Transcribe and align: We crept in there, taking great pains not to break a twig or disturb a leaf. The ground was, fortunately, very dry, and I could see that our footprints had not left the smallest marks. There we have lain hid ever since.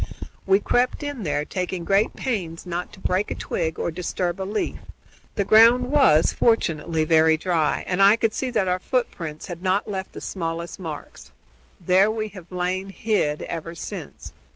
We 0.47 0.59
crept 0.59 1.03
in 1.03 1.21
there, 1.21 1.45
taking 1.45 1.85
great 1.85 2.15
pains 2.15 2.65
not 2.65 2.91
to 2.93 2.99
break 2.99 3.29
a 3.29 3.35
twig 3.35 3.77
or 3.77 3.91
disturb 3.91 4.41
a 4.41 4.49
leaf. 4.49 4.79
The 5.35 5.45
ground 5.45 5.91
was, 5.91 6.33
fortunately, 6.33 7.03
very 7.03 7.37
dry, 7.37 7.83
and 7.85 8.01
I 8.01 8.15
could 8.15 8.33
see 8.33 8.49
that 8.49 8.67
our 8.67 8.79
footprints 8.79 9.45
had 9.45 9.61
not 9.61 9.87
left 9.87 10.13
the 10.13 10.19
smallest 10.21 10.79
marks. 10.79 11.29
There 11.79 12.09
we 12.09 12.29
have 12.29 12.51
lain 12.51 12.89
hid 12.89 13.43
ever 13.43 13.75
since. 13.75 14.33